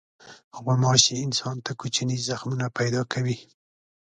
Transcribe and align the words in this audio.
غوماشې 0.63 1.15
انسان 1.25 1.57
ته 1.65 1.71
کوچني 1.79 2.17
زخمونه 2.27 2.67
پیدا 2.77 3.01
کوي. 3.13 3.37